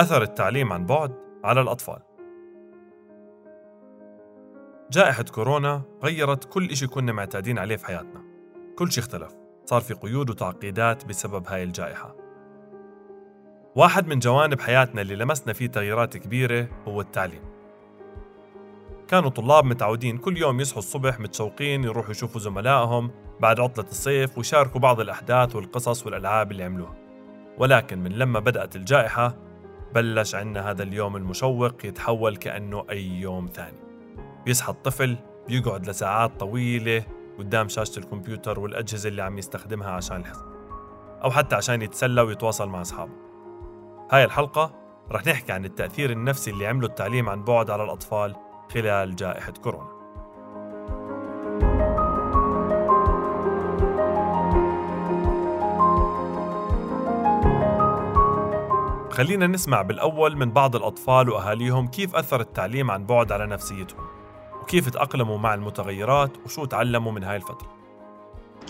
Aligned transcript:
أثر 0.00 0.22
التعليم 0.22 0.72
عن 0.72 0.86
بعد 0.86 1.14
على 1.44 1.60
الأطفال. 1.60 1.98
جائحة 4.90 5.22
كورونا 5.22 5.82
غيرت 6.04 6.44
كل 6.44 6.70
إشي 6.70 6.86
كنا 6.86 7.12
معتادين 7.12 7.58
عليه 7.58 7.76
في 7.76 7.86
حياتنا. 7.86 8.22
كل 8.78 8.92
شيء 8.92 9.04
اختلف. 9.04 9.32
صار 9.64 9.80
في 9.80 9.94
قيود 9.94 10.30
وتعقيدات 10.30 11.04
بسبب 11.04 11.46
هاي 11.48 11.62
الجائحة. 11.62 12.16
واحد 13.76 14.06
من 14.06 14.18
جوانب 14.18 14.60
حياتنا 14.60 15.02
اللي 15.02 15.16
لمسنا 15.16 15.52
فيه 15.52 15.66
تغييرات 15.66 16.16
كبيرة 16.16 16.68
هو 16.88 17.00
التعليم. 17.00 17.42
كانوا 19.08 19.30
طلاب 19.30 19.64
متعودين 19.64 20.18
كل 20.18 20.36
يوم 20.36 20.60
يصحوا 20.60 20.78
الصبح 20.78 21.20
متشوقين 21.20 21.84
يروحوا 21.84 22.10
يشوفوا 22.10 22.40
زملائهم 22.40 23.10
بعد 23.40 23.60
عطلة 23.60 23.86
الصيف 23.90 24.38
ويشاركوا 24.38 24.80
بعض 24.80 25.00
الأحداث 25.00 25.56
والقصص 25.56 26.06
والألعاب 26.06 26.52
اللي 26.52 26.64
عملوها. 26.64 26.94
ولكن 27.58 27.98
من 27.98 28.12
لما 28.12 28.40
بدأت 28.40 28.76
الجائحة 28.76 29.49
بلش 29.94 30.34
عنا 30.34 30.70
هذا 30.70 30.82
اليوم 30.82 31.16
المشوق 31.16 31.86
يتحول 31.86 32.36
كأنه 32.36 32.84
أي 32.90 33.06
يوم 33.06 33.50
ثاني. 33.54 33.78
بيصحى 34.44 34.72
الطفل 34.72 35.16
بيقعد 35.48 35.88
لساعات 35.88 36.40
طويلة 36.40 37.04
قدام 37.38 37.68
شاشة 37.68 37.98
الكمبيوتر 37.98 38.60
والأجهزة 38.60 39.08
اللي 39.08 39.22
عم 39.22 39.38
يستخدمها 39.38 39.90
عشان 39.90 40.16
الحفظ 40.16 40.42
أو 41.24 41.30
حتى 41.30 41.56
عشان 41.56 41.82
يتسلى 41.82 42.20
ويتواصل 42.20 42.68
مع 42.68 42.80
أصحابه. 42.80 43.12
هاي 44.10 44.24
الحلقة 44.24 44.74
رح 45.12 45.26
نحكي 45.26 45.52
عن 45.52 45.64
التأثير 45.64 46.10
النفسي 46.10 46.50
اللي 46.50 46.66
عمله 46.66 46.86
التعليم 46.86 47.28
عن 47.28 47.44
بعد 47.44 47.70
على 47.70 47.84
الأطفال 47.84 48.36
خلال 48.74 49.16
جائحة 49.16 49.52
كورونا. 49.52 49.89
خلينا 59.20 59.46
نسمع 59.46 59.82
بالأول 59.82 60.36
من 60.36 60.50
بعض 60.50 60.76
الأطفال 60.76 61.30
وأهاليهم 61.30 61.86
كيف 61.86 62.16
أثر 62.16 62.40
التعليم 62.40 62.90
عن 62.90 63.06
بعد 63.06 63.32
على 63.32 63.46
نفسيتهم 63.46 64.06
وكيف 64.62 64.88
تأقلموا 64.88 65.38
مع 65.38 65.54
المتغيرات 65.54 66.30
وشو 66.44 66.64
تعلموا 66.64 67.12
من 67.12 67.24
هاي 67.24 67.36
الفترة. 67.36 67.79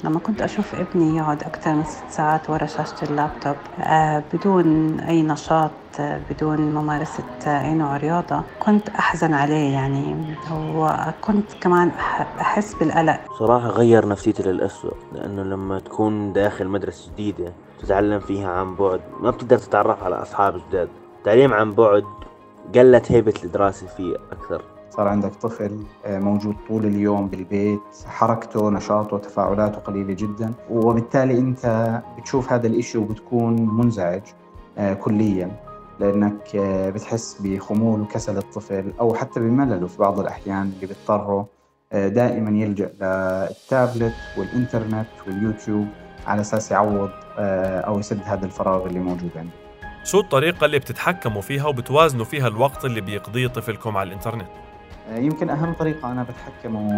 لما 0.04 0.18
كنت 0.18 0.42
أشوف 0.42 0.74
ابني 0.74 1.16
يقعد 1.16 1.42
أكثر 1.42 1.72
من 1.74 1.84
ست 1.84 2.04
ساعات 2.10 2.50
ورا 2.50 2.66
شاشة 2.66 3.10
اللابتوب 3.10 3.56
آه، 3.80 4.22
بدون 4.32 5.00
أي 5.00 5.22
نشاط 5.22 5.70
آه، 6.00 6.20
بدون 6.30 6.60
ممارسة 6.60 7.24
آه، 7.46 7.64
أي 7.64 7.74
نوع 7.74 7.96
رياضة 7.96 8.42
كنت 8.60 8.88
أحزن 8.88 9.34
عليه 9.34 9.72
يعني. 9.72 10.34
وكنت 10.52 11.52
كمان 11.60 11.88
أحس 12.40 12.74
بالقلق. 12.74 13.20
صراحة 13.38 13.68
غير 13.68 14.08
نفسيتي 14.08 14.42
للأسوأ 14.42 14.90
لأنه 15.12 15.42
لما 15.42 15.78
تكون 15.78 16.32
داخل 16.32 16.68
مدرسة 16.68 17.12
جديدة 17.12 17.52
تتعلم 17.82 18.20
فيها 18.20 18.50
عن 18.50 18.74
بعد 18.74 19.00
ما 19.20 19.30
بتقدر 19.30 19.58
تتعرف 19.58 20.02
على 20.02 20.14
أصحاب 20.22 20.60
جداد. 20.68 20.88
تعليم 21.24 21.54
عن 21.54 21.72
بعد 21.72 22.04
قلت 22.74 23.12
هيبة 23.12 23.34
الدراسة 23.44 23.86
فيه 23.86 24.16
أكثر. 24.32 24.62
صار 24.90 25.08
عندك 25.08 25.34
طفل 25.34 25.84
آه، 26.06 26.18
موجود 26.18 26.56
طول 26.68 26.86
اليوم 26.86 27.28
بالبيت 27.28 27.80
حركته 28.06 28.70
نشاطه 28.70 29.18
تفاعلاته 29.18 29.78
قليلة 29.78 30.12
جدا 30.12 30.52
وبالتالي 30.70 31.38
أنت 31.38 32.02
بتشوف 32.18 32.52
هذا 32.52 32.66
الإشي 32.66 32.98
وبتكون 32.98 33.76
منزعج 33.76 34.22
آه، 34.78 34.94
كليا 34.94 35.50
لأنك 36.00 36.56
آه، 36.56 36.90
بتحس 36.90 37.40
بخمول 37.40 38.00
وكسل 38.00 38.38
الطفل 38.38 38.92
أو 39.00 39.14
حتى 39.14 39.40
بملله 39.40 39.86
في 39.86 39.98
بعض 39.98 40.20
الأحيان 40.20 40.62
اللي 40.62 40.86
بيضطروا 40.86 41.44
دائما 41.92 42.50
يلجأ 42.50 42.90
للتابلت 43.00 44.14
والإنترنت 44.38 45.06
واليوتيوب 45.26 45.86
على 46.26 46.40
أساس 46.40 46.70
يعوض 46.70 47.10
أو 47.38 47.98
يسد 47.98 48.20
هذا 48.24 48.46
الفراغ 48.46 48.86
اللي 48.86 48.98
موجود 48.98 49.30
عنده 49.36 49.52
شو 50.04 50.20
الطريقة 50.20 50.64
اللي 50.64 50.78
بتتحكموا 50.78 51.42
فيها 51.42 51.66
وبتوازنوا 51.66 52.24
فيها 52.24 52.48
الوقت 52.48 52.84
اللي 52.84 53.00
بيقضيه 53.00 53.46
طفلكم 53.46 53.96
على 53.96 54.08
الإنترنت؟ 54.08 54.48
يمكن 55.16 55.50
أهم 55.50 55.72
طريقة 55.72 56.12
أنا 56.12 56.22
بتحكم 56.22 56.88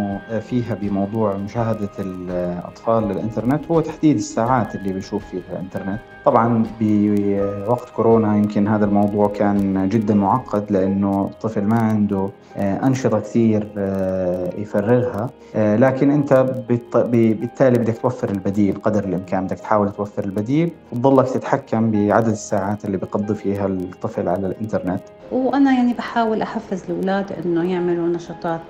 فيها 0.41 0.75
بموضوع 0.75 1.37
مشاهدة 1.37 1.91
الأطفال 1.99 3.09
للإنترنت 3.09 3.67
هو 3.71 3.81
تحديد 3.81 4.17
الساعات 4.17 4.75
اللي 4.75 4.93
بيشوف 4.93 5.25
فيها 5.25 5.53
الإنترنت. 5.53 6.01
طبعا 6.25 6.67
بوقت 6.81 7.91
كورونا 7.91 8.37
يمكن 8.37 8.69
هذا 8.69 8.85
الموضوع 8.85 9.29
كان 9.29 9.89
جدا 9.89 10.15
معقد 10.15 10.73
لأنه 10.73 11.31
الطفل 11.33 11.65
ما 11.65 11.79
عنده 11.79 12.29
آه، 12.57 12.87
أنشطة 12.87 13.21
كثير 13.21 13.69
آه، 13.79 14.51
يفرغها. 14.59 15.31
آه، 15.55 15.77
لكن 15.77 16.11
أنت 16.11 16.55
بالتالي 16.95 17.79
بدك 17.79 17.99
توفر 17.99 18.31
البديل 18.31 18.83
قدر 18.83 19.05
الإمكان 19.05 19.47
بدك 19.47 19.59
تحاول 19.59 19.93
توفر 19.93 20.25
البديل. 20.25 20.71
وتضلك 20.93 21.29
تتحكم 21.31 21.91
بعدد 21.91 22.29
الساعات 22.29 22.85
اللي 22.85 22.97
بقضي 22.97 23.35
فيها 23.35 23.67
الطفل 23.67 24.29
على 24.29 24.47
الإنترنت. 24.47 25.03
وأنا 25.31 25.73
يعني 25.73 25.95
بحاول 25.95 26.43
أحفز 26.43 26.83
الأولاد 26.89 27.33
إنه 27.33 27.73
يعملوا 27.73 28.09
نشاطات 28.09 28.61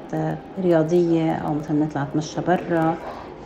رياضية 0.59 1.33
أو 1.33 1.55
مثلا 1.55 1.85
نطلع 1.85 2.03
نتمشى 2.03 2.41
برا. 2.41 2.97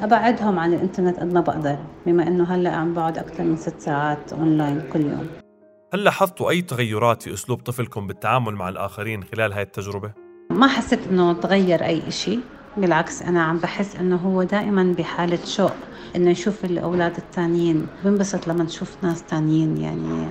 أبعدهم 0.03 0.59
عن 0.59 0.75
الإنترنت 0.75 1.21
قد 1.21 1.33
ما 1.33 1.41
بقدر 1.41 1.79
بما 2.07 2.29
إنه 2.29 2.45
هلأ 2.45 2.71
عم 2.71 2.95
بقعد 2.95 3.19
أكثر 3.19 3.45
من 3.45 3.57
ست 3.57 3.81
ساعات 3.81 4.33
أونلاين 4.33 4.83
كل 4.93 5.01
يوم. 5.01 5.27
هل 5.95 6.05
لاحظتوا 6.05 6.51
أي 6.51 6.63
تغيرات 6.63 7.23
في 7.23 7.35
أسلوب 7.35 7.61
طفلكم 7.61 8.07
بالتعامل 8.07 8.55
مع 8.55 8.69
الآخرين 8.69 9.25
خلال 9.25 9.53
هاي 9.53 9.63
التجربة؟ 9.63 10.13
ما 10.51 10.67
حسيت 10.67 11.07
إنه 11.11 11.33
تغير 11.33 11.85
أي 11.85 12.11
شيء 12.11 12.41
بالعكس 12.77 13.23
أنا 13.23 13.43
عم 13.43 13.59
بحس 13.59 13.97
إنه 13.97 14.17
هو 14.17 14.43
دائما 14.43 14.95
بحالة 14.99 15.45
شوق. 15.45 15.73
إنه 16.17 16.31
يشوف 16.31 16.65
الأولاد 16.65 17.17
التانيين 17.17 17.87
بنبسط 18.05 18.49
لما 18.49 18.65
نشوف 18.65 18.97
ناس 19.03 19.23
تانيين 19.23 19.77
يعني 19.77 20.27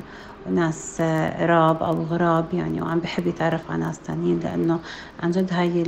ناس 0.52 1.02
قراب 1.40 1.84
أو 1.84 1.94
غراب 2.04 2.46
يعني 2.54 2.82
وعم 2.82 3.00
بحب 3.00 3.28
يتعرف 3.28 3.72
على 3.72 3.80
ناس 3.80 4.00
تانيين 4.00 4.40
لأنه 4.40 4.80
عن 5.24 5.32
جد 5.32 5.54
هاي 5.54 5.84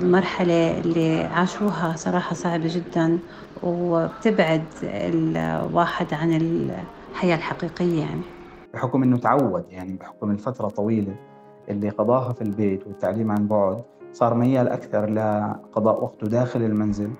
المرحلة 0.00 0.80
اللي 0.80 1.24
عاشوها 1.24 1.96
صراحة 1.96 2.34
صعبة 2.34 2.68
جدا 2.74 3.18
وبتبعد 3.62 4.64
الواحد 4.82 6.14
عن 6.14 6.32
الحياة 6.32 7.36
الحقيقية 7.36 8.00
يعني. 8.00 8.22
بحكم 8.74 9.02
إنه 9.02 9.16
تعود 9.16 9.64
يعني 9.70 9.92
بحكم 9.96 10.30
الفترة 10.30 10.68
طويلة 10.68 11.14
اللي 11.68 11.88
قضاها 11.88 12.32
في 12.32 12.42
البيت 12.42 12.86
والتعليم 12.86 13.30
عن 13.30 13.46
بعد 13.46 13.82
صار 14.12 14.34
ميال 14.34 14.68
أكثر 14.68 15.06
لقضاء 15.10 16.04
وقته 16.04 16.26
داخل 16.26 16.62
المنزل 16.62 17.10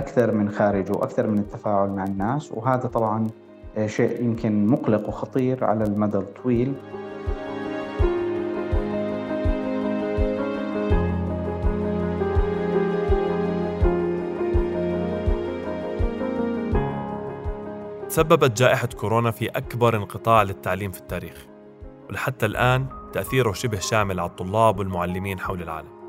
أكثر 0.00 0.32
من 0.32 0.50
خارجه 0.50 0.92
وأكثر 0.92 1.26
من 1.26 1.38
التفاعل 1.38 1.88
مع 1.88 2.04
الناس 2.04 2.52
وهذا 2.52 2.88
طبعا 2.88 3.26
آه، 3.76 3.86
شيء 3.86 4.24
يمكن 4.24 4.66
مقلق 4.66 5.08
وخطير 5.08 5.64
على 5.64 5.84
المدى 5.84 6.18
الطويل. 6.18 6.74
تسببت 18.08 18.58
جائحة 18.58 18.86
كورونا 18.86 19.30
في 19.30 19.48
أكبر 19.48 19.96
انقطاع 19.96 20.42
للتعليم 20.42 20.90
في 20.90 21.00
التاريخ 21.00 21.46
ولحتى 22.08 22.46
الآن 22.46 22.86
تأثيره 23.12 23.52
شبه 23.52 23.78
شامل 23.78 24.20
على 24.20 24.30
الطلاب 24.30 24.78
والمعلمين 24.78 25.40
حول 25.40 25.62
العالم. 25.62 25.99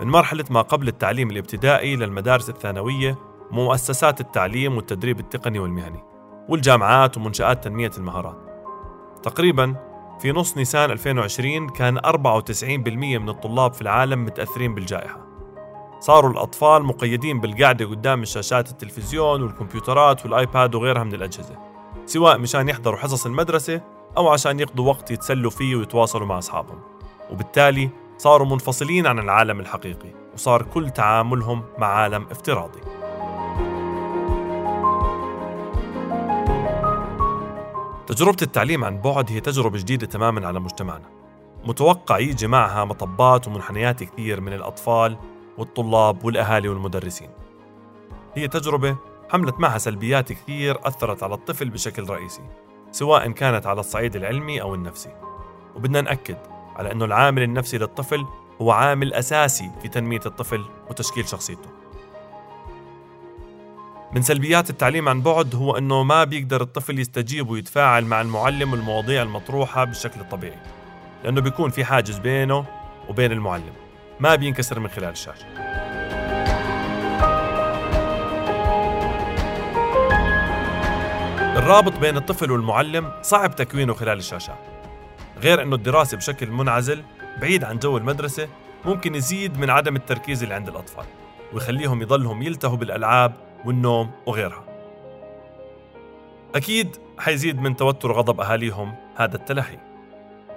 من 0.00 0.08
مرحلة 0.08 0.44
ما 0.50 0.62
قبل 0.62 0.88
التعليم 0.88 1.30
الابتدائي 1.30 1.96
للمدارس 1.96 2.50
الثانوية 2.50 3.18
ومؤسسات 3.50 4.20
التعليم 4.20 4.76
والتدريب 4.76 5.20
التقني 5.20 5.58
والمهني 5.58 6.04
والجامعات 6.48 7.16
ومنشآت 7.16 7.64
تنمية 7.64 7.90
المهارات. 7.98 8.36
تقريبا 9.22 9.76
في 10.20 10.32
نص 10.32 10.56
نيسان 10.56 10.90
2020 10.90 11.68
كان 11.68 11.98
94% 11.98 13.18
من 13.18 13.28
الطلاب 13.28 13.72
في 13.72 13.82
العالم 13.82 14.24
متأثرين 14.24 14.74
بالجائحة. 14.74 15.26
صاروا 16.00 16.30
الأطفال 16.30 16.82
مقيدين 16.82 17.40
بالقعدة 17.40 17.86
قدام 17.86 18.22
الشاشات 18.22 18.70
التلفزيون 18.70 19.42
والكمبيوترات 19.42 20.24
والآيباد 20.24 20.74
وغيرها 20.74 21.04
من 21.04 21.14
الأجهزة 21.14 21.58
سواء 22.06 22.38
مشان 22.38 22.68
يحضروا 22.68 22.98
حصص 22.98 23.26
المدرسة 23.26 23.80
أو 24.16 24.28
عشان 24.28 24.60
يقضوا 24.60 24.88
وقت 24.88 25.10
يتسلوا 25.10 25.50
فيه 25.50 25.76
ويتواصلوا 25.76 26.26
مع 26.26 26.38
أصحابهم. 26.38 26.80
وبالتالي 27.30 27.90
صاروا 28.20 28.46
منفصلين 28.46 29.06
عن 29.06 29.18
العالم 29.18 29.60
الحقيقي 29.60 30.08
وصار 30.34 30.62
كل 30.62 30.90
تعاملهم 30.90 31.64
مع 31.78 31.86
عالم 31.86 32.26
افتراضي. 32.30 32.80
تجربة 38.06 38.36
التعليم 38.42 38.84
عن 38.84 39.00
بعد 39.00 39.30
هي 39.32 39.40
تجربة 39.40 39.78
جديدة 39.78 40.06
تماما 40.06 40.46
على 40.46 40.60
مجتمعنا. 40.60 41.10
متوقع 41.64 42.18
يجي 42.18 42.46
معها 42.46 42.84
مطبات 42.84 43.48
ومنحنيات 43.48 44.02
كثير 44.02 44.40
من 44.40 44.52
الأطفال 44.52 45.16
والطلاب 45.58 46.24
والأهالي 46.24 46.68
والمدرسين. 46.68 47.30
هي 48.34 48.48
تجربة 48.48 48.96
حملت 49.30 49.60
معها 49.60 49.78
سلبيات 49.78 50.32
كثير 50.32 50.78
أثرت 50.88 51.22
على 51.22 51.34
الطفل 51.34 51.70
بشكل 51.70 52.10
رئيسي 52.10 52.42
سواء 52.90 53.30
كانت 53.30 53.66
على 53.66 53.80
الصعيد 53.80 54.16
العلمي 54.16 54.62
أو 54.62 54.74
النفسي. 54.74 55.12
وبدنا 55.76 56.00
نأكد 56.00 56.49
على 56.80 56.92
أنه 56.92 57.04
العامل 57.04 57.42
النفسي 57.42 57.78
للطفل 57.78 58.26
هو 58.60 58.70
عامل 58.70 59.14
أساسي 59.14 59.70
في 59.82 59.88
تنمية 59.88 60.20
الطفل 60.26 60.64
وتشكيل 60.90 61.28
شخصيته. 61.28 61.68
من 64.12 64.22
سلبيات 64.22 64.70
التعليم 64.70 65.08
عن 65.08 65.22
بعد 65.22 65.54
هو 65.54 65.78
أنه 65.78 66.02
ما 66.02 66.24
بيقدر 66.24 66.62
الطفل 66.62 66.98
يستجيب 66.98 67.50
ويتفاعل 67.50 68.04
مع 68.04 68.20
المعلم 68.20 68.72
والمواضيع 68.72 69.22
المطروحة 69.22 69.84
بالشكل 69.84 70.20
الطبيعي 70.20 70.58
لأنه 71.24 71.40
بيكون 71.40 71.70
في 71.70 71.84
حاجز 71.84 72.18
بينه 72.18 72.64
وبين 73.08 73.32
المعلم 73.32 73.72
ما 74.20 74.34
بينكسر 74.34 74.80
من 74.80 74.88
خلال 74.88 75.10
الشاشة. 75.10 75.46
الرابط 81.58 81.98
بين 81.98 82.16
الطفل 82.16 82.50
والمعلم 82.50 83.12
صعب 83.22 83.56
تكوينه 83.56 83.94
خلال 83.94 84.18
الشاشات 84.18 84.69
غير 85.42 85.62
أنه 85.62 85.76
الدراسة 85.76 86.16
بشكل 86.16 86.50
منعزل 86.50 87.02
بعيد 87.40 87.64
عن 87.64 87.78
جو 87.78 87.96
المدرسة 87.96 88.48
ممكن 88.84 89.14
يزيد 89.14 89.58
من 89.58 89.70
عدم 89.70 89.96
التركيز 89.96 90.42
اللي 90.42 90.54
عند 90.54 90.68
الأطفال 90.68 91.04
ويخليهم 91.52 92.02
يضلهم 92.02 92.42
يلتهوا 92.42 92.76
بالألعاب 92.76 93.32
والنوم 93.64 94.10
وغيرها. 94.26 94.64
أكيد 96.54 96.96
حيزيد 97.18 97.60
من 97.60 97.76
توتر 97.76 98.12
غضب 98.12 98.40
أهاليهم 98.40 98.94
هذا 99.16 99.36
التلهي. 99.36 99.78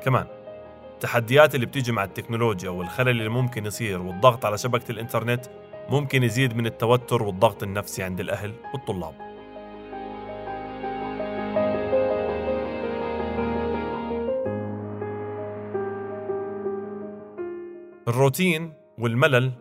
كمان 0.04 0.26
التحديات 0.94 1.56
اللي 1.56 1.66
بتيجي 1.66 1.92
مع 1.92 2.04
التكنولوجيا 2.04 2.70
والخلل 2.70 3.10
اللي 3.10 3.30
ممكن 3.30 3.66
يصير 3.66 4.02
والضغط 4.02 4.46
على 4.46 4.58
شبكة 4.58 4.92
الإنترنت 4.92 5.46
ممكن 5.90 6.24
يزيد 6.24 6.56
من 6.56 6.66
التوتر 6.66 7.24
والضغط 7.24 7.64
النفسي 7.64 8.04
عند 8.04 8.20
الأهل 8.20 8.54
والطلاب. 8.74 9.33
الروتين 18.13 18.74
والملل 18.98 19.51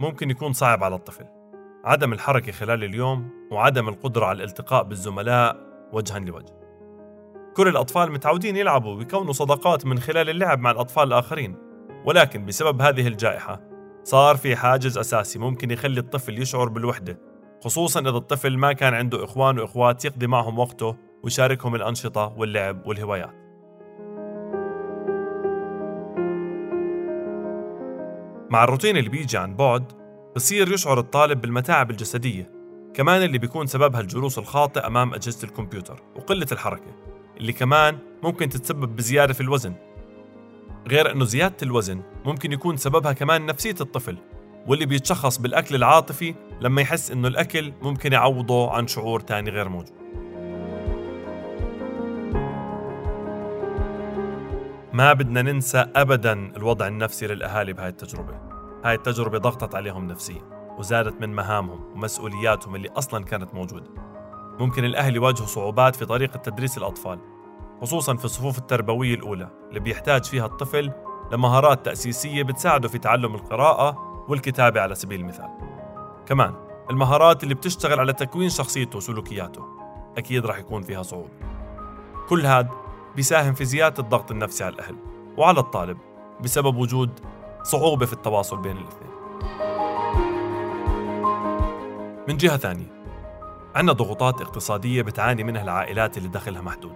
ممكن 0.00 0.30
يكون 0.30 0.52
صعب 0.52 0.84
على 0.84 0.94
الطفل. 0.94 1.24
عدم 1.84 2.12
الحركة 2.12 2.52
خلال 2.52 2.84
اليوم 2.84 3.30
وعدم 3.50 3.88
القدرة 3.88 4.26
على 4.26 4.36
الالتقاء 4.36 4.82
بالزملاء 4.82 5.56
وجها 5.92 6.18
لوجه. 6.18 6.54
كل 7.56 7.68
الأطفال 7.68 8.12
متعودين 8.12 8.56
يلعبوا 8.56 8.94
ويكونوا 8.94 9.32
صداقات 9.32 9.86
من 9.86 9.98
خلال 9.98 10.30
اللعب 10.30 10.58
مع 10.60 10.70
الأطفال 10.70 11.08
الآخرين. 11.08 11.56
ولكن 12.04 12.46
بسبب 12.46 12.82
هذه 12.82 13.06
الجائحة 13.06 13.60
صار 14.04 14.36
في 14.36 14.56
حاجز 14.56 14.98
أساسي 14.98 15.38
ممكن 15.38 15.70
يخلي 15.70 16.00
الطفل 16.00 16.42
يشعر 16.42 16.68
بالوحدة 16.68 17.18
خصوصا 17.64 18.00
إذا 18.00 18.08
الطفل 18.08 18.58
ما 18.58 18.72
كان 18.72 18.94
عنده 18.94 19.24
إخوان 19.24 19.58
وإخوات 19.58 20.04
يقضي 20.04 20.26
معهم 20.26 20.58
وقته 20.58 20.96
ويشاركهم 21.22 21.74
الأنشطة 21.74 22.34
واللعب 22.36 22.86
والهوايات. 22.86 23.39
مع 28.50 28.64
الروتين 28.64 28.96
اللي 28.96 29.10
بيجي 29.10 29.38
عن 29.38 29.56
بعد 29.56 29.92
بصير 30.36 30.72
يشعر 30.72 30.98
الطالب 30.98 31.40
بالمتاعب 31.40 31.90
الجسدية 31.90 32.50
كمان 32.94 33.22
اللي 33.22 33.38
بيكون 33.38 33.66
سببها 33.66 34.00
الجلوس 34.00 34.38
الخاطئ 34.38 34.86
أمام 34.86 35.14
أجهزة 35.14 35.48
الكمبيوتر 35.48 36.02
وقلة 36.16 36.46
الحركة 36.52 36.96
اللي 37.36 37.52
كمان 37.52 37.98
ممكن 38.22 38.48
تتسبب 38.48 38.96
بزيادة 38.96 39.32
في 39.32 39.40
الوزن. 39.40 39.74
غير 40.88 41.12
أنه 41.12 41.24
زيادة 41.24 41.56
الوزن 41.62 42.02
ممكن 42.24 42.52
يكون 42.52 42.76
سببها 42.76 43.12
كمان 43.12 43.46
نفسية 43.46 43.74
الطفل 43.80 44.16
واللي 44.66 44.86
بيتشخص 44.86 45.38
بالأكل 45.38 45.74
العاطفي 45.74 46.34
لما 46.60 46.82
يحس 46.82 47.10
أنه 47.10 47.28
الأكل 47.28 47.72
ممكن 47.82 48.12
يعوضه 48.12 48.70
عن 48.70 48.86
شعور 48.86 49.20
تاني 49.20 49.50
غير 49.50 49.68
موجود. 49.68 49.99
ما 55.00 55.12
بدنا 55.12 55.42
ننسى 55.42 55.78
أبدا 55.96 56.32
الوضع 56.56 56.86
النفسي 56.86 57.26
للأهالي 57.26 57.72
بهاي 57.72 57.88
التجربة. 57.88 58.34
هاي 58.84 58.94
التجربة 58.94 59.38
ضغطت 59.38 59.74
عليهم 59.74 60.06
نفسيا 60.06 60.42
وزادت 60.78 61.20
من 61.20 61.34
مهامهم 61.34 61.92
ومسؤولياتهم 61.94 62.74
اللي 62.74 62.88
أصلا 62.88 63.24
كانت 63.24 63.54
موجودة. 63.54 63.90
ممكن 64.58 64.84
الأهل 64.84 65.16
يواجهوا 65.16 65.46
صعوبات 65.46 65.96
في 65.96 66.06
طريقة 66.06 66.36
تدريس 66.36 66.78
الأطفال 66.78 67.18
خصوصا 67.80 68.16
في 68.16 68.24
الصفوف 68.24 68.58
التربوية 68.58 69.14
الأولى 69.14 69.48
اللي 69.68 69.80
بيحتاج 69.80 70.24
فيها 70.24 70.46
الطفل 70.46 70.92
لمهارات 71.32 71.84
تأسيسية 71.84 72.42
بتساعده 72.42 72.88
في 72.88 72.98
تعلم 72.98 73.34
القراءة 73.34 73.96
والكتابة 74.28 74.80
على 74.80 74.94
سبيل 74.94 75.20
المثال. 75.20 75.50
كمان 76.26 76.54
المهارات 76.90 77.42
اللي 77.42 77.54
بتشتغل 77.54 78.00
على 78.00 78.12
تكوين 78.12 78.48
شخصيته 78.48 78.96
وسلوكياته 78.96 79.64
أكيد 80.18 80.46
راح 80.46 80.58
يكون 80.58 80.82
فيها 80.82 81.02
صعوبة. 81.02 81.30
كل 82.28 82.46
هذا 82.46 82.89
بيساهم 83.16 83.54
في 83.54 83.64
زيادة 83.64 84.02
الضغط 84.02 84.30
النفسي 84.30 84.64
على 84.64 84.74
الأهل 84.74 84.96
وعلى 85.36 85.60
الطالب 85.60 85.98
بسبب 86.40 86.76
وجود 86.76 87.10
صعوبة 87.62 88.06
في 88.06 88.12
التواصل 88.12 88.56
بين 88.56 88.76
الاثنين. 88.76 89.10
من 92.28 92.36
جهة 92.36 92.56
ثانية 92.56 93.00
عندنا 93.74 93.92
ضغوطات 93.92 94.40
اقتصادية 94.40 95.02
بتعاني 95.02 95.44
منها 95.44 95.62
العائلات 95.62 96.18
اللي 96.18 96.28
دخلها 96.28 96.60
محدود. 96.62 96.94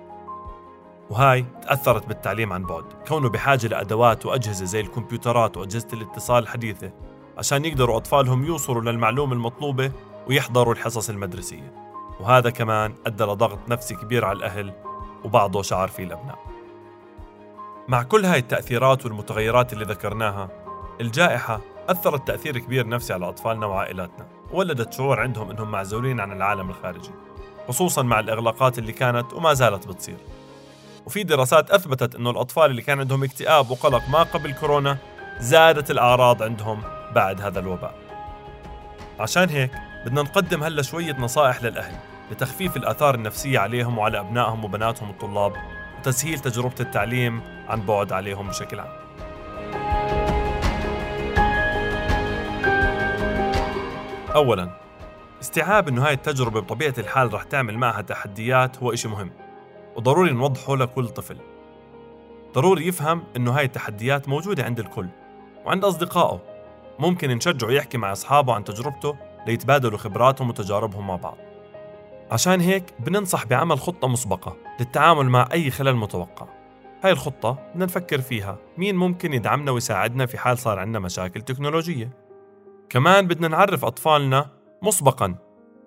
وهاي 1.10 1.44
تأثرت 1.62 2.06
بالتعليم 2.06 2.52
عن 2.52 2.62
بعد 2.62 2.84
كونه 3.08 3.28
بحاجة 3.28 3.66
لأدوات 3.66 4.26
وأجهزة 4.26 4.64
زي 4.64 4.80
الكمبيوترات 4.80 5.56
وأجهزة 5.56 5.88
الاتصال 5.92 6.42
الحديثة 6.42 6.92
عشان 7.38 7.64
يقدروا 7.64 7.96
أطفالهم 7.96 8.44
يوصلوا 8.44 8.82
للمعلومة 8.82 9.32
المطلوبة 9.32 9.92
ويحضروا 10.28 10.74
الحصص 10.74 11.10
المدرسية. 11.10 11.74
وهذا 12.20 12.50
كمان 12.50 12.94
أدى 13.06 13.24
لضغط 13.24 13.58
نفسي 13.68 13.94
كبير 13.94 14.24
على 14.24 14.38
الأهل 14.38 14.83
وبعضه 15.24 15.62
شعر 15.62 15.88
فيه 15.88 16.04
الأبناء 16.04 16.38
مع 17.88 18.02
كل 18.02 18.24
هاي 18.24 18.38
التأثيرات 18.38 19.04
والمتغيرات 19.04 19.72
اللي 19.72 19.84
ذكرناها 19.84 20.48
الجائحة 21.00 21.60
أثرت 21.88 22.28
تأثير 22.28 22.58
كبير 22.58 22.88
نفسي 22.88 23.12
على 23.12 23.28
أطفالنا 23.28 23.66
وعائلاتنا 23.66 24.26
ولدت 24.52 24.92
شعور 24.92 25.20
عندهم 25.20 25.50
أنهم 25.50 25.70
معزولين 25.70 26.20
عن 26.20 26.32
العالم 26.32 26.70
الخارجي 26.70 27.10
خصوصا 27.68 28.02
مع 28.02 28.20
الإغلاقات 28.20 28.78
اللي 28.78 28.92
كانت 28.92 29.32
وما 29.32 29.54
زالت 29.54 29.88
بتصير. 29.88 30.16
وفي 31.06 31.22
دراسات 31.22 31.70
أثبتت 31.70 32.14
أنه 32.14 32.30
الأطفال 32.30 32.70
اللي 32.70 32.82
كان 32.82 33.00
عندهم 33.00 33.24
اكتئاب 33.24 33.70
وقلق 33.70 34.08
ما 34.08 34.22
قبل 34.22 34.52
كورونا 34.52 34.98
زادت 35.38 35.90
الأعراض 35.90 36.42
عندهم 36.42 36.82
بعد 37.14 37.40
هذا 37.40 37.60
الوباء. 37.60 37.94
عشان 39.20 39.48
هيك 39.48 39.70
بدنا 40.06 40.22
نقدم 40.22 40.64
هلا 40.64 40.82
شوية 40.82 41.16
نصائح 41.18 41.62
للأهل. 41.62 42.13
لتخفيف 42.30 42.76
الآثار 42.76 43.14
النفسية 43.14 43.58
عليهم 43.58 43.98
وعلى 43.98 44.20
أبنائهم 44.20 44.64
وبناتهم 44.64 45.10
الطلاب 45.10 45.52
وتسهيل 45.98 46.38
تجربة 46.38 46.74
التعليم 46.80 47.42
عن 47.68 47.80
بعد 47.80 48.12
عليهم 48.12 48.48
بشكل 48.48 48.80
عام. 48.80 49.04
أولا 54.34 54.70
استيعاب 55.40 55.88
أنه 55.88 56.06
هاي 56.06 56.12
التجربة 56.12 56.60
بطبيعة 56.60 56.94
الحال 56.98 57.34
رح 57.34 57.42
تعمل 57.42 57.78
معها 57.78 58.02
تحديات 58.02 58.78
هو 58.78 58.92
إشي 58.92 59.08
مهم 59.08 59.30
وضروري 59.96 60.32
نوضحه 60.32 60.76
لكل 60.76 61.08
طفل. 61.08 61.36
ضروري 62.52 62.86
يفهم 62.86 63.24
أنه 63.36 63.58
هاي 63.58 63.64
التحديات 63.64 64.28
موجودة 64.28 64.64
عند 64.64 64.80
الكل 64.80 65.08
وعند 65.64 65.84
أصدقائه. 65.84 66.40
ممكن 66.98 67.30
نشجعه 67.30 67.70
يحكي 67.70 67.98
مع 67.98 68.12
أصحابه 68.12 68.54
عن 68.54 68.64
تجربته 68.64 69.16
ليتبادلوا 69.46 69.98
خبراتهم 69.98 70.48
وتجاربهم 70.48 71.06
مع 71.06 71.16
بعض. 71.16 71.36
عشان 72.30 72.60
هيك 72.60 72.84
بننصح 72.98 73.46
بعمل 73.46 73.78
خطة 73.78 74.08
مسبقة 74.08 74.56
للتعامل 74.80 75.28
مع 75.28 75.48
أي 75.52 75.70
خلل 75.70 75.96
متوقع. 75.96 76.46
هاي 77.02 77.12
الخطة 77.12 77.58
بدنا 77.70 77.84
نفكر 77.84 78.20
فيها 78.20 78.58
مين 78.78 78.96
ممكن 78.96 79.32
يدعمنا 79.32 79.70
ويساعدنا 79.70 80.26
في 80.26 80.38
حال 80.38 80.58
صار 80.58 80.78
عندنا 80.78 80.98
مشاكل 80.98 81.40
تكنولوجية. 81.40 82.10
كمان 82.88 83.26
بدنا 83.26 83.48
نعرف 83.48 83.84
أطفالنا 83.84 84.50
مسبقا 84.82 85.34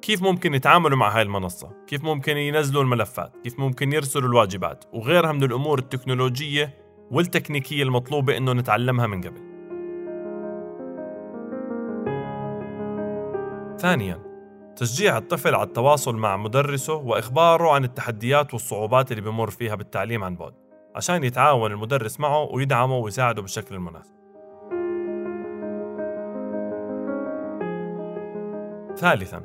كيف 0.02 0.24
ممكن 0.24 0.54
يتعاملوا 0.54 0.98
مع 0.98 1.16
هاي 1.16 1.22
المنصة 1.22 1.72
كيف 1.88 2.04
ممكن 2.04 2.38
ينزلوا 2.38 2.84
الملفات 2.84 3.38
كيف 3.44 3.60
ممكن 3.60 3.94
يرسلوا 3.94 4.30
الواجبات 4.30 4.86
وغيرها 4.94 5.32
من 5.32 5.44
الأمور 5.44 5.80
التكنولوجية 5.80 6.74
والتكنيكية 7.12 7.84
المطلوبة 7.84 8.38
إنه 8.38 8.54
نتعلمها 8.54 9.08
من 9.08 9.22
قبل. 9.22 9.48
ثانيا 13.80 14.27
تشجيع 14.78 15.18
الطفل 15.18 15.56
على 15.56 15.68
التواصل 15.68 16.16
مع 16.16 16.38
مدرسه 16.38 16.94
وإخباره 16.94 17.72
عن 17.72 17.84
التحديات 17.84 18.54
والصعوبات 18.54 19.12
اللي 19.12 19.22
بمر 19.22 19.50
فيها 19.50 19.76
بالتعليم 19.76 20.24
عن 20.24 20.36
بعد 20.36 20.54
عشان 20.96 21.24
يتعاون 21.24 21.72
المدرس 21.72 22.20
معه 22.20 22.44
ويدعمه 22.44 22.98
ويساعده 22.98 23.42
بالشكل 23.42 23.76
المناسب. 23.76 24.14
ثالثا 28.98 29.44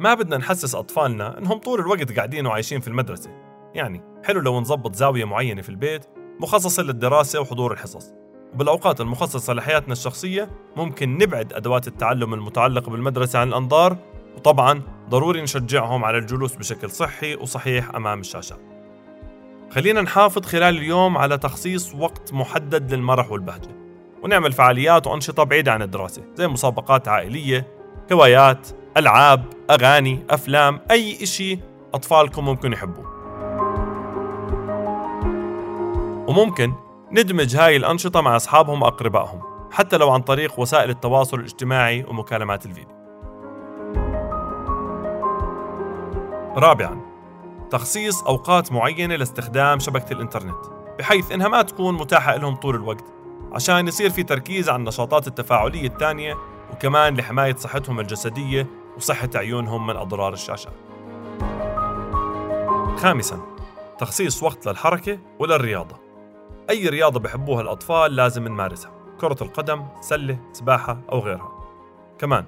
ما 0.00 0.14
بدنا 0.14 0.36
نحسس 0.36 0.74
أطفالنا 0.74 1.38
إنهم 1.38 1.58
طول 1.58 1.80
الوقت 1.80 2.16
قاعدين 2.16 2.46
وعايشين 2.46 2.80
في 2.80 2.88
المدرسة. 2.88 3.30
يعني 3.74 4.02
حلو 4.24 4.40
لو 4.40 4.60
نظبط 4.60 4.94
زاوية 4.94 5.24
معينة 5.24 5.62
في 5.62 5.68
البيت 5.68 6.06
مخصصة 6.40 6.82
للدراسة 6.82 7.40
وحضور 7.40 7.72
الحصص. 7.72 8.12
وبالأوقات 8.54 9.00
المخصصة 9.00 9.52
لحياتنا 9.52 9.92
الشخصية 9.92 10.50
ممكن 10.76 11.18
نبعد 11.18 11.52
أدوات 11.52 11.88
التعلم 11.88 12.34
المتعلقة 12.34 12.90
بالمدرسة 12.90 13.38
عن 13.38 13.48
الأنظار 13.48 13.96
وطبعا 14.38 14.82
ضروري 15.10 15.42
نشجعهم 15.42 16.04
على 16.04 16.18
الجلوس 16.18 16.56
بشكل 16.56 16.90
صحي 16.90 17.34
وصحيح 17.34 17.94
أمام 17.94 18.20
الشاشات 18.20 18.60
خلينا 19.70 20.02
نحافظ 20.02 20.46
خلال 20.46 20.76
اليوم 20.76 21.18
على 21.18 21.38
تخصيص 21.38 21.94
وقت 21.94 22.32
محدد 22.32 22.94
للمرح 22.94 23.32
والبهجة 23.32 23.68
ونعمل 24.22 24.52
فعاليات 24.52 25.06
وأنشطة 25.06 25.44
بعيدة 25.44 25.72
عن 25.72 25.82
الدراسة 25.82 26.22
زي 26.34 26.48
مسابقات 26.48 27.08
عائلية 27.08 27.66
هوايات 28.12 28.68
ألعاب 28.96 29.44
أغاني 29.70 30.22
أفلام 30.30 30.80
أي 30.90 31.22
إشي 31.22 31.58
أطفالكم 31.94 32.44
ممكن 32.44 32.72
يحبوه. 32.72 33.18
وممكن 36.28 36.72
ندمج 37.12 37.56
هاي 37.56 37.76
الأنشطة 37.76 38.20
مع 38.20 38.36
أصحابهم 38.36 38.82
وأقربائهم 38.82 39.42
حتى 39.70 39.96
لو 39.96 40.10
عن 40.10 40.20
طريق 40.20 40.60
وسائل 40.60 40.90
التواصل 40.90 41.38
الاجتماعي 41.38 42.04
ومكالمات 42.04 42.66
الفيديو. 42.66 42.97
رابعا 46.58 47.00
تخصيص 47.70 48.22
أوقات 48.22 48.72
معينة 48.72 49.16
لاستخدام 49.16 49.78
شبكة 49.78 50.12
الإنترنت 50.12 50.66
بحيث 50.98 51.32
إنها 51.32 51.48
ما 51.48 51.62
تكون 51.62 51.94
متاحة 51.94 52.36
لهم 52.36 52.54
طول 52.54 52.74
الوقت 52.74 53.04
عشان 53.52 53.88
يصير 53.88 54.10
في 54.10 54.22
تركيز 54.22 54.68
على 54.68 54.76
النشاطات 54.76 55.26
التفاعلية 55.26 55.86
الثانية 55.86 56.34
وكمان 56.72 57.14
لحماية 57.14 57.54
صحتهم 57.54 58.00
الجسدية 58.00 58.66
وصحة 58.96 59.30
عيونهم 59.34 59.86
من 59.86 59.96
أضرار 59.96 60.32
الشاشة. 60.32 60.70
خامسا 62.96 63.40
تخصيص 63.98 64.42
وقت 64.42 64.68
للحركة 64.68 65.18
وللرياضة. 65.38 65.96
أي 66.70 66.88
رياضة 66.88 67.20
بحبوها 67.20 67.60
الأطفال 67.60 68.16
لازم 68.16 68.48
نمارسها 68.48 68.90
كرة 69.20 69.36
القدم، 69.42 69.84
سلة، 70.00 70.38
سباحة 70.52 71.00
أو 71.12 71.18
غيرها. 71.18 71.52
كمان 72.18 72.44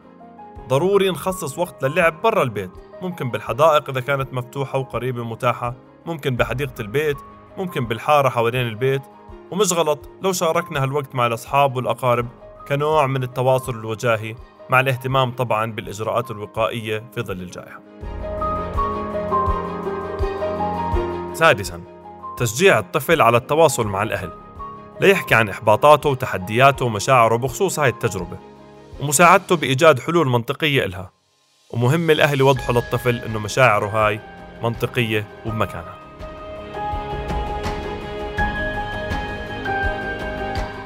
ضروري 0.68 1.10
نخصص 1.10 1.58
وقت 1.58 1.84
للعب 1.84 2.22
برا 2.22 2.42
البيت 2.42 2.70
ممكن 3.02 3.30
بالحدائق 3.30 3.90
إذا 3.90 4.00
كانت 4.00 4.34
مفتوحة 4.34 4.78
وقريبة 4.78 5.24
متاحة 5.24 5.74
ممكن 6.06 6.36
بحديقة 6.36 6.80
البيت 6.80 7.16
ممكن 7.58 7.86
بالحارة 7.86 8.28
حوالين 8.28 8.66
البيت. 8.66 9.02
ومش 9.50 9.72
غلط 9.72 10.08
لو 10.22 10.32
شاركنا 10.32 10.82
هالوقت 10.82 11.14
مع 11.14 11.26
الأصحاب 11.26 11.76
والأقارب 11.76 12.28
كنوع 12.68 13.06
من 13.06 13.22
التواصل 13.22 13.74
الوجاهي 13.74 14.34
مع 14.70 14.80
الاهتمام 14.80 15.30
طبعا 15.30 15.72
بالإجراءات 15.72 16.30
الوقائية 16.30 17.04
في 17.14 17.22
ظل 17.22 17.40
الجائحة. 17.40 17.80
سادسا 21.34 21.80
تشجيع 22.36 22.78
الطفل 22.78 23.22
على 23.22 23.36
التواصل 23.36 23.86
مع 23.86 24.02
الأهل. 24.02 24.32
ليحكي 25.00 25.34
عن 25.34 25.48
إحباطاته 25.48 26.08
وتحدياته 26.08 26.84
ومشاعره 26.84 27.36
بخصوص 27.36 27.78
هاي 27.78 27.88
التجربة. 27.88 28.38
ومساعدته 29.00 29.56
بإيجاد 29.56 30.00
حلول 30.00 30.28
منطقية 30.28 30.84
إلها. 30.84 31.19
ومهم 31.72 32.10
الأهل 32.10 32.40
يوضحوا 32.40 32.74
للطفل 32.74 33.16
إنه 33.16 33.38
مشاعره 33.38 33.86
هاي 33.86 34.20
منطقية 34.62 35.26
وبمكانها. 35.46 35.94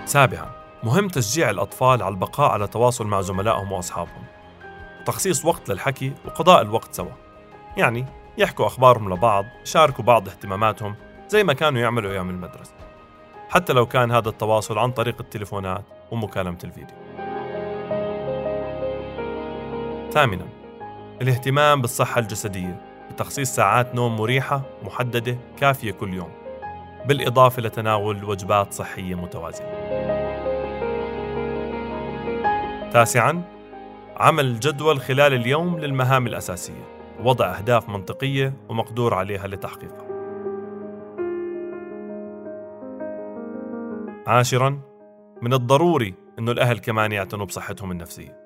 سابعا 0.05 0.51
مهم 0.83 1.09
تشجيع 1.09 1.51
الأطفال 1.51 2.03
على 2.03 2.15
البقاء 2.15 2.51
على 2.51 2.67
تواصل 2.67 3.07
مع 3.07 3.21
زملائهم 3.21 3.73
وأصحابهم. 3.73 4.25
وتخصيص 5.01 5.45
وقت 5.45 5.69
للحكي 5.69 6.13
وقضاء 6.25 6.63
الوقت 6.63 6.95
سوا. 6.95 7.13
يعني 7.77 8.07
يحكوا 8.39 8.67
أخبارهم 8.67 9.15
لبعض 9.15 9.45
يشاركوا 9.63 10.05
بعض 10.05 10.29
اهتماماتهم 10.29 10.95
زي 11.29 11.45
ما 11.45 11.53
كانوا 11.53 11.81
يعملوا 11.81 12.13
أيام 12.13 12.31
المدرسة. 12.31 12.75
حتى 13.49 13.73
لو 13.73 13.87
كان 13.87 14.11
هذا 14.11 14.29
التواصل 14.29 14.79
عن 14.79 14.91
طريق 14.91 15.17
التليفونات 15.21 15.85
ومكالمة 16.11 16.59
الفيديو. 16.65 16.97
ثامنا 20.13 20.64
الاهتمام 21.23 21.81
بالصحة 21.81 22.19
الجسدية 22.19 22.81
بتخصيص 23.13 23.55
ساعات 23.55 23.95
نوم 23.95 24.17
مريحة 24.17 24.63
محددة 24.83 25.39
كافية 25.57 25.93
كل 25.93 26.15
يوم 26.15 26.31
بالإضافة 27.07 27.63
لتناول 27.63 28.25
وجبات 28.25 28.73
صحية 28.73 29.15
متوازنة. 29.15 29.69
تاسعا 32.93 33.43
عمل 34.17 34.61
جدول 34.61 35.01
خلال 35.01 35.33
اليوم 35.35 35.79
للمهام 35.79 36.27
الأساسية 36.27 36.85
وضع 37.21 37.59
أهداف 37.59 37.89
منطقية 37.89 38.53
ومقدور 38.69 39.15
عليها 39.15 39.47
لتحقيقها. 39.47 40.05
عاشرا 44.27 44.81
من 45.43 45.53
الضروري 45.53 46.15
أنه 46.39 46.53
الأهل 46.53 46.79
كمان 46.79 47.13
يعتنوا 47.13 47.47
بصحتهم 47.47 47.91
النفسية 47.91 48.37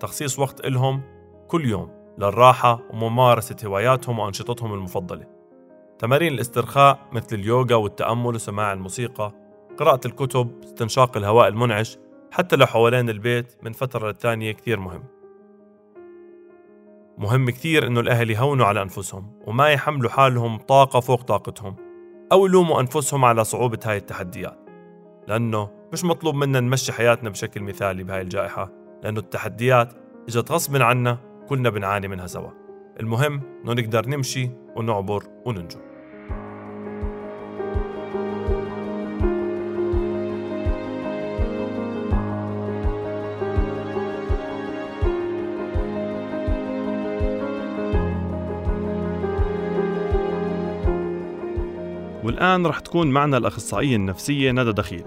تخصيص 0.00 0.38
وقت 0.38 0.66
إلهم 0.66 1.02
كل 1.48 1.64
يوم. 1.66 1.99
للراحة 2.20 2.82
وممارسة 2.90 3.56
هواياتهم 3.64 4.18
وأنشطتهم 4.18 4.74
المفضلة. 4.74 5.26
تمارين 5.98 6.32
الاسترخاء 6.32 6.98
مثل 7.12 7.36
اليوغا 7.36 7.74
والتأمل 7.74 8.34
وسماع 8.34 8.72
الموسيقى 8.72 9.32
قراءة 9.78 10.00
الكتب 10.06 10.50
استنشاق 10.64 11.16
الهواء 11.16 11.48
المنعش 11.48 11.98
حتى 12.30 12.56
لو 12.56 12.66
حوالين 12.66 13.10
البيت 13.10 13.56
من 13.62 13.72
فترة 13.72 14.08
للتانية 14.08 14.52
كثير 14.52 14.80
مهم. 14.80 15.04
مهم 17.18 17.50
كثير 17.50 17.86
إنه 17.86 18.00
الأهل 18.00 18.30
يهونوا 18.30 18.66
على 18.66 18.82
أنفسهم 18.82 19.32
وما 19.46 19.68
يحملوا 19.68 20.10
حالهم 20.10 20.58
طاقة 20.58 21.00
فوق 21.00 21.22
طاقتهم 21.22 21.76
أو 22.32 22.46
يلوموا 22.46 22.80
أنفسهم 22.80 23.24
على 23.24 23.44
صعوبة 23.44 23.78
هاي 23.84 23.96
التحديات 23.96 24.58
لأنه 25.28 25.70
مش 25.92 26.04
مطلوب 26.04 26.34
منا 26.34 26.60
نمشي 26.60 26.92
حياتنا 26.92 27.30
بشكل 27.30 27.62
مثالي 27.62 28.04
بهاي 28.04 28.20
الجائحة 28.20 28.72
لأنه 29.02 29.20
التحديات 29.20 29.92
إجت 30.28 30.52
غصب 30.52 30.82
عنا 30.82 31.18
كلنا 31.50 31.70
بنعاني 31.70 32.08
منها 32.08 32.26
سوا. 32.26 32.50
المهم 33.00 33.40
إنه 33.64 33.72
نقدر 33.72 34.06
نمشي 34.08 34.50
ونعبر 34.76 35.24
وننجو. 35.46 35.78
والآن 52.24 52.66
رح 52.66 52.78
تكون 52.78 53.10
معنا 53.10 53.36
الأخصائية 53.36 53.96
النفسية 53.96 54.52
ندى 54.52 54.72
دخيل. 54.72 55.04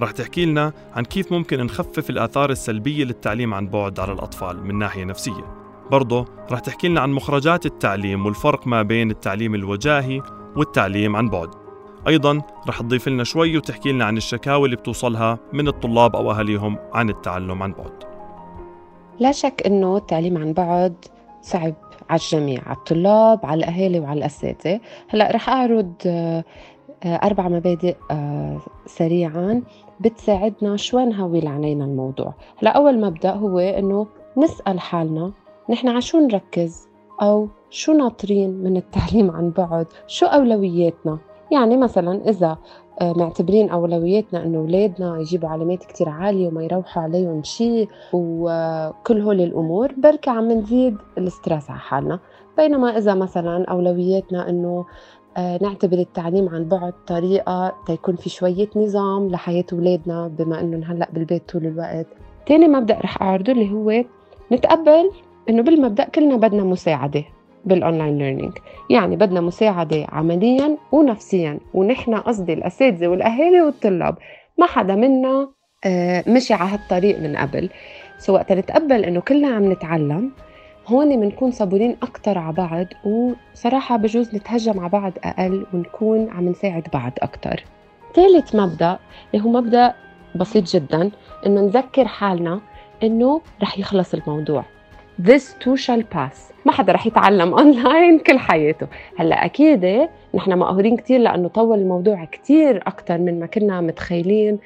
رح 0.00 0.10
تحكي 0.10 0.44
لنا 0.44 0.72
عن 0.92 1.04
كيف 1.04 1.32
ممكن 1.32 1.64
نخفف 1.64 2.10
الآثار 2.10 2.50
السلبية 2.50 3.04
للتعليم 3.04 3.54
عن 3.54 3.68
بعد 3.68 4.00
على 4.00 4.12
الأطفال 4.12 4.64
من 4.64 4.78
ناحية 4.78 5.04
نفسية. 5.04 5.63
برضه 5.90 6.24
رح 6.50 6.58
تحكي 6.58 6.88
لنا 6.88 7.00
عن 7.00 7.12
مخرجات 7.12 7.66
التعليم 7.66 8.26
والفرق 8.26 8.66
ما 8.66 8.82
بين 8.82 9.10
التعليم 9.10 9.54
الوجاهي 9.54 10.22
والتعليم 10.56 11.16
عن 11.16 11.28
بعد. 11.28 11.48
أيضا 12.08 12.42
رح 12.68 12.80
تضيف 12.80 13.08
لنا 13.08 13.24
شوي 13.24 13.56
وتحكي 13.56 13.92
لنا 13.92 14.04
عن 14.04 14.16
الشكاوى 14.16 14.64
اللي 14.64 14.76
بتوصلها 14.76 15.38
من 15.52 15.68
الطلاب 15.68 16.16
أو 16.16 16.30
أهاليهم 16.30 16.78
عن 16.92 17.10
التعلم 17.10 17.62
عن 17.62 17.72
بعد. 17.72 18.04
لا 19.18 19.32
شك 19.32 19.62
أنه 19.66 19.96
التعليم 19.96 20.38
عن 20.38 20.52
بعد 20.52 20.94
صعب 21.42 21.74
على 22.10 22.20
الجميع 22.20 22.62
على 22.66 22.76
الطلاب 22.76 23.46
على 23.46 23.58
الأهالي 23.58 24.00
وعلى 24.00 24.18
الأساتذة. 24.18 24.80
هلأ 25.08 25.30
رح 25.34 25.48
أعرض 25.48 25.92
آه، 26.06 26.44
أربع 27.04 27.48
مبادئ 27.48 27.96
آه، 28.10 28.60
سريعا 28.86 29.62
بتساعدنا 30.00 30.76
شوي 30.76 31.04
نهوي 31.04 31.40
لعنينا 31.40 31.84
الموضوع. 31.84 32.34
هلأ 32.58 32.70
أول 32.70 33.00
مبدأ 33.00 33.32
هو 33.32 33.58
إنه 33.58 34.06
نسأل 34.36 34.80
حالنا 34.80 35.32
نحن 35.70 35.88
على 35.88 36.00
شو 36.00 36.18
نركز؟ 36.18 36.88
أو 37.22 37.48
شو 37.70 37.92
ناطرين 37.92 38.50
من 38.50 38.76
التعليم 38.76 39.30
عن 39.30 39.50
بعد؟ 39.50 39.86
شو 40.06 40.26
أولوياتنا؟ 40.26 41.18
يعني 41.52 41.76
مثلا 41.76 42.28
إذا 42.28 42.58
آه، 43.00 43.12
معتبرين 43.12 43.70
أولوياتنا 43.70 44.44
إنه 44.44 44.58
أولادنا 44.58 45.18
يجيبوا 45.20 45.48
علامات 45.48 45.84
كتير 45.84 46.08
عالية 46.08 46.48
وما 46.48 46.64
يروحوا 46.64 47.02
عليهم 47.02 47.42
شيء 47.42 47.88
وكل 48.12 49.20
هول 49.20 49.40
الأمور 49.40 49.92
بركة 49.96 50.32
عم 50.32 50.52
نزيد 50.52 50.96
الاسترس 51.18 51.70
على 51.70 51.78
حالنا. 51.78 52.18
بينما 52.56 52.98
إذا 52.98 53.14
مثلا 53.14 53.64
أولوياتنا 53.64 54.48
إنه 54.48 54.84
آه، 55.36 55.58
نعتبر 55.62 55.98
التعليم 55.98 56.48
عن 56.48 56.64
بعد 56.64 56.92
طريقة 57.06 57.74
تيكون 57.86 58.16
في 58.16 58.30
شوية 58.30 58.68
نظام 58.76 59.28
لحياة 59.28 59.64
أولادنا 59.72 60.28
بما 60.28 60.60
إنهن 60.60 60.76
هلأ 60.76 61.08
بالبيت 61.12 61.52
طول 61.52 61.66
الوقت. 61.66 62.06
تاني 62.46 62.68
مبدأ 62.68 62.98
رح 62.98 63.22
أعرضه 63.22 63.52
اللي 63.52 63.72
هو 63.72 64.04
نتقبل 64.52 65.10
إنه 65.48 65.62
بالمبدأ 65.62 66.04
كلنا 66.04 66.36
بدنا 66.36 66.64
مساعدة 66.64 67.24
بال 67.64 67.77
online 67.77 68.18
learning 68.18 68.52
يعني 68.90 69.16
بدنا 69.16 69.40
مساعدة 69.40 70.06
عمليا 70.08 70.76
ونفسيا. 70.92 71.58
ونحن 71.74 72.14
قصدي 72.14 72.52
الأساتذة 72.52 73.08
والأهالي 73.08 73.62
والطلاب 73.62 74.18
ما 74.58 74.66
حدا 74.66 74.94
منا 74.94 75.48
آه، 75.84 76.24
مشي 76.28 76.54
على 76.54 76.70
هالطريق 76.70 77.20
من 77.20 77.36
قبل. 77.36 77.70
so 78.18 78.34
وقت 78.34 78.52
نتقبل 78.52 79.04
إنه 79.04 79.20
كلنا 79.20 79.48
عم 79.48 79.72
نتعلم 79.72 80.32
هون 80.86 81.20
بنكون 81.20 81.50
صبورين 81.50 81.96
أكتر 82.02 82.38
على 82.38 82.52
بعض. 82.52 82.86
وصراحة 83.04 83.96
بجوز 83.96 84.34
نتهجم 84.34 84.80
على 84.80 84.88
بعض 84.88 85.12
أقل 85.24 85.66
ونكون 85.74 86.30
عم 86.30 86.48
نساعد 86.48 86.88
بعض 86.92 87.12
أكتر. 87.22 87.64
ثالث 88.14 88.54
مبدأ 88.54 88.98
اللي 89.34 89.44
هو 89.44 89.50
مبدأ 89.50 89.94
بسيط 90.34 90.64
جدا 90.64 91.10
إنه 91.46 91.60
نذكر 91.60 92.06
حالنا 92.06 92.60
إنه 93.02 93.40
رح 93.62 93.78
يخلص 93.78 94.14
الموضوع. 94.14 94.64
This 95.22 95.54
too 95.60 95.76
shall 95.76 96.02
pass. 96.14 96.52
ما 96.66 96.72
حدا 96.72 96.92
رح 96.92 97.06
يتعلم 97.06 97.54
اونلاين 97.54 98.18
كل 98.18 98.38
حياته. 98.38 98.86
هلا 99.16 99.44
أكيد 99.44 100.08
نحن 100.34 100.58
مقهورين 100.58 100.96
كثير 100.96 101.20
لأنه 101.20 101.48
طول 101.48 101.78
الموضوع 101.78 102.24
كثير 102.24 102.76
أكثر 102.76 103.18
من 103.18 103.40
ما 103.40 103.46
كنا 103.46 103.80
متخيلين 103.80 104.58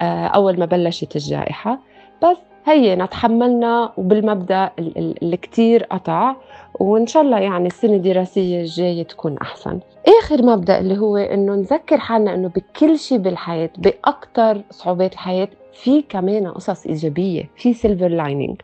آه، 0.00 0.26
أول 0.26 0.58
ما 0.58 0.66
بلشت 0.66 1.16
الجائحة. 1.16 1.78
بس 2.22 2.36
هينا 2.66 2.96
تحملنا 2.96 3.92
وبالمبدأ 3.96 4.70
الكتير 4.78 5.84
قطع. 5.84 6.34
وإن 6.80 7.06
شاء 7.06 7.22
الله 7.22 7.38
يعني 7.38 7.66
السنة 7.66 7.94
الدراسية 7.94 8.60
الجاية 8.60 9.02
تكون 9.02 9.38
أحسن. 9.38 9.80
آخر 10.20 10.42
مبدأ 10.42 10.78
اللي 10.78 10.98
هو 10.98 11.16
إنه 11.16 11.54
نذكر 11.54 11.98
حالنا 11.98 12.34
إنه 12.34 12.48
بكل 12.48 12.98
شيء 12.98 13.18
بالحياة 13.18 13.70
باكثر 13.78 14.62
صعوبات 14.70 15.12
الحياة 15.12 15.48
في 15.72 16.02
كمان 16.02 16.48
قصص 16.48 16.86
إيجابية 16.86 17.50
في 17.56 17.74
silver 17.74 18.08
lining 18.08 18.60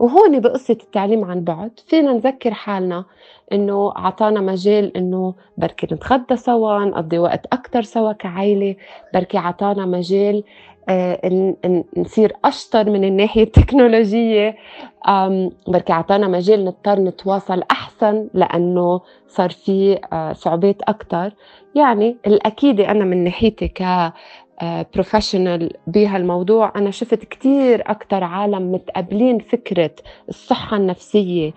وهون 0.00 0.40
بقصة 0.40 0.76
التعليم 0.82 1.24
عن 1.24 1.44
بعد 1.44 1.70
فينا 1.86 2.12
نذكر 2.12 2.54
حالنا 2.54 3.04
إنه 3.52 3.92
عطانا 3.96 4.40
مجال 4.40 4.96
إنه 4.96 5.34
بركي 5.58 5.86
نتغدى 5.92 6.36
سوا 6.36 6.78
نقضي 6.78 7.18
وقت 7.18 7.46
أكثر 7.52 7.82
سوا 7.82 8.12
كعائله 8.12 8.76
بركي 9.14 9.38
عطانا 9.38 9.86
مجال 9.86 10.44
آه، 10.88 11.54
نصير 11.96 12.32
أشطر 12.44 12.90
من 12.90 13.04
الناحية 13.04 13.42
التكنولوجية. 13.42 14.56
بركي 15.68 15.92
عطانا 15.92 16.28
مجال 16.28 16.64
نضطر 16.64 16.98
نتواصل 17.00 17.62
أحسن 17.70 18.28
لأنه 18.34 19.00
صار 19.28 19.50
في 19.50 19.98
آه، 20.12 20.32
صعوبات 20.32 20.82
أكثر 20.82 21.32
يعني 21.74 22.16
الاكيد 22.26 22.80
أنا 22.80 23.04
من 23.04 23.24
ناحيتي 23.24 23.68
ك 23.68 23.82
بروفيشنال 24.94 25.70
بهالموضوع. 25.86 26.72
أنا 26.76 26.90
شفت 26.90 27.24
كتير 27.24 27.82
أكتر 27.86 28.24
عالم 28.24 28.72
متقبلين 28.72 29.38
فكرة 29.38 29.94
الصحة 30.28 30.76
النفسية 30.76 31.52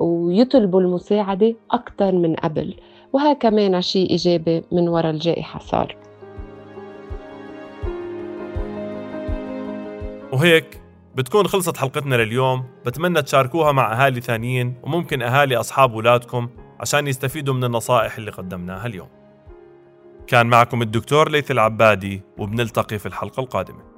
ويطلبوا 0.00 0.80
المساعدة 0.80 1.54
أكتر 1.70 2.12
من 2.12 2.34
قبل. 2.34 2.76
وها 3.12 3.32
كمان 3.32 3.82
شيء 3.82 4.10
إيجابي 4.10 4.62
من 4.72 4.88
وراء 4.88 5.10
الجائحة 5.10 5.58
صار. 5.58 5.96
وهيك 10.32 10.80
بتكون 11.14 11.46
خلصت 11.46 11.76
حلقتنا 11.76 12.14
لليوم. 12.14 12.64
بتمنى 12.86 13.22
تشاركوها 13.22 13.72
مع 13.72 13.92
أهالي 13.92 14.20
ثانيين 14.20 14.74
وممكن 14.82 15.22
أهالي 15.22 15.56
أصحاب 15.56 15.92
أولادكم 15.92 16.48
عشان 16.80 17.06
يستفيدوا 17.06 17.54
من 17.54 17.64
النصائح 17.64 18.16
اللي 18.16 18.30
قدمناها 18.30 18.86
اليوم. 18.86 19.08
كان 20.30 20.46
معكم 20.46 20.82
الدكتور 20.82 21.30
ليث 21.30 21.50
العبادي 21.50 22.22
وبنلتقي 22.38 22.98
في 22.98 23.06
الحلقة 23.06 23.40
القادمة. 23.40 23.89